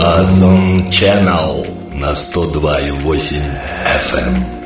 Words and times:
Озон 0.00 0.88
Channel 0.90 1.66
на 1.94 2.12
102,8 2.12 3.42
FM. 3.84 4.59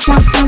Chop 0.00 0.47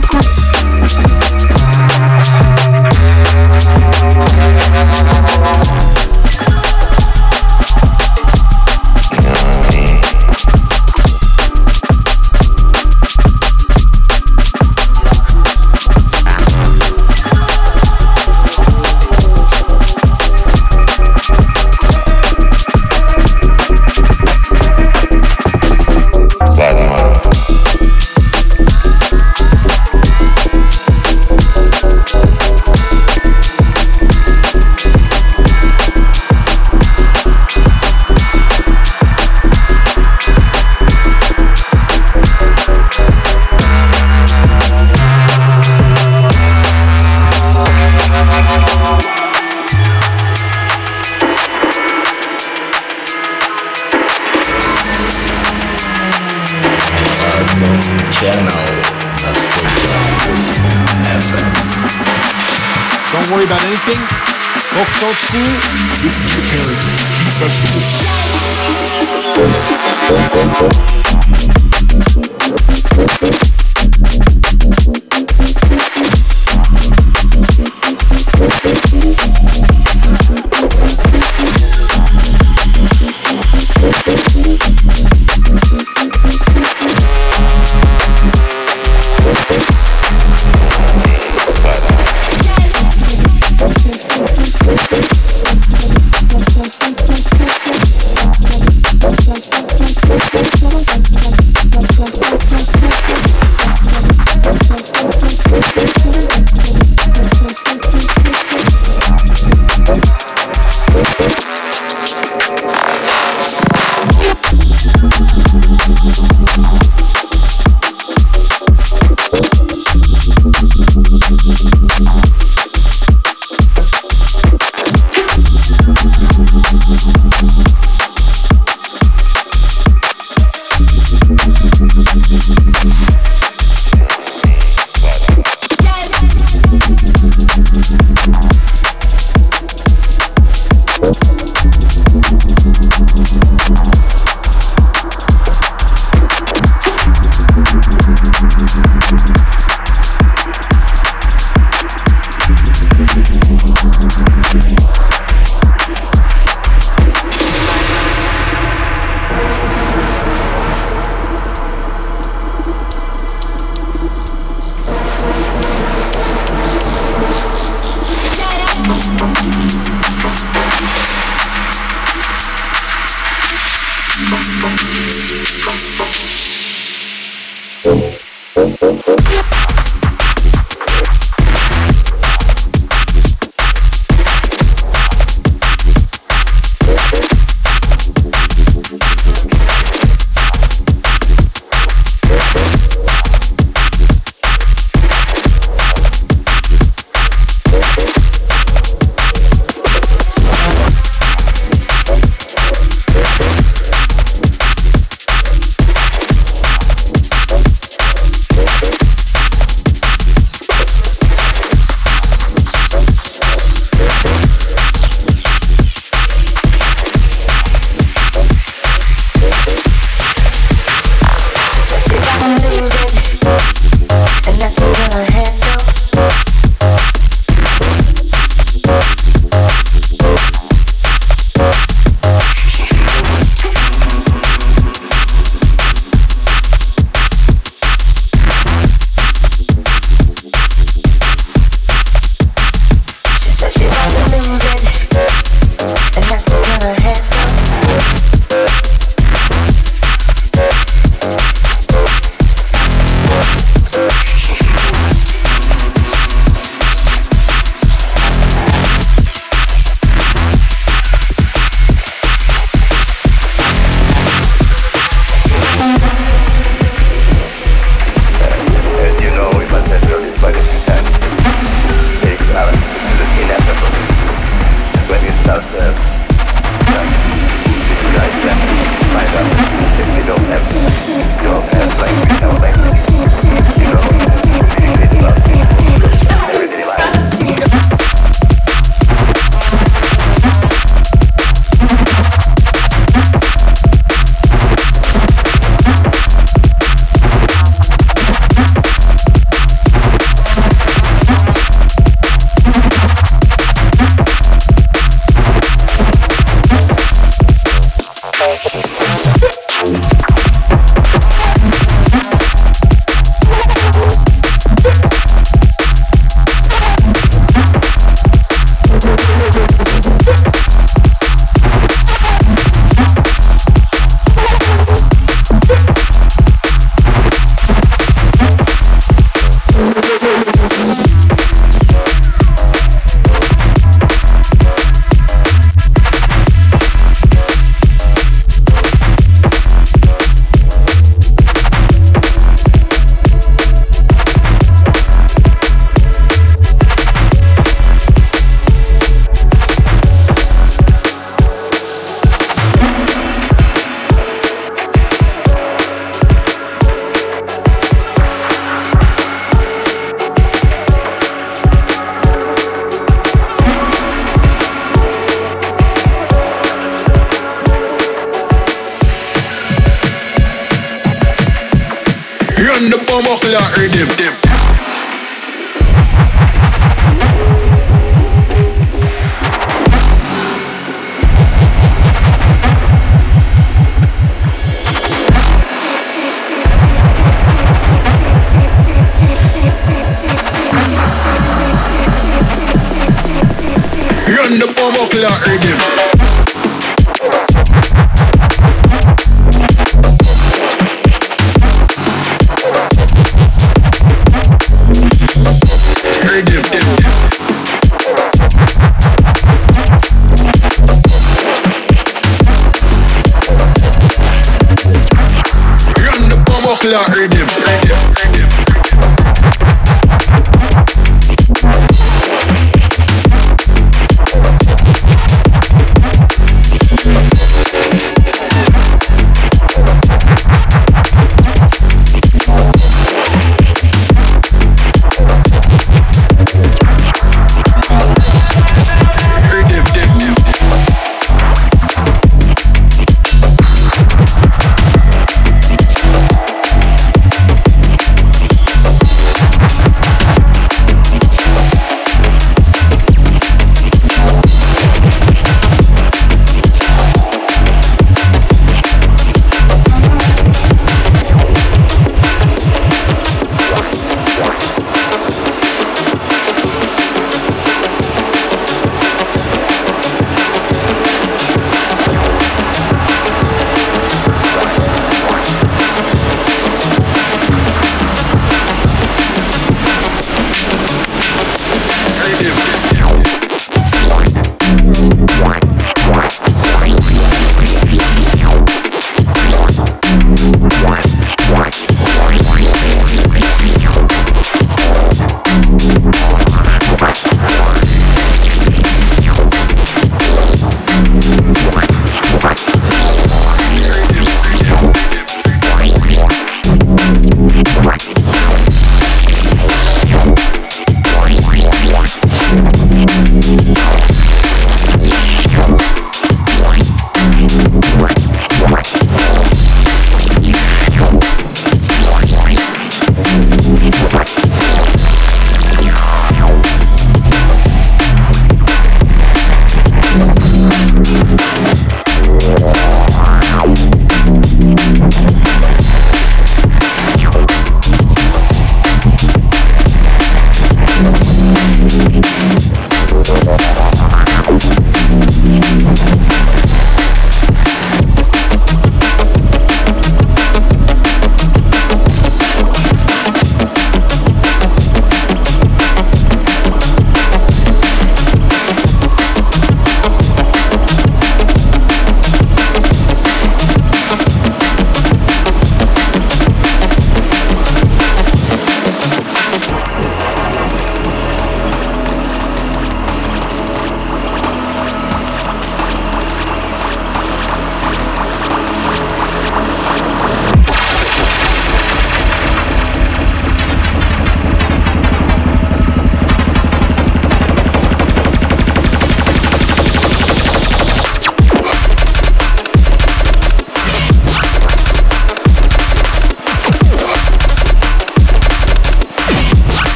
killer 395.20 395.69